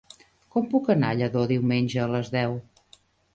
[0.53, 2.57] Com puc anar a Lladó diumenge a les deu?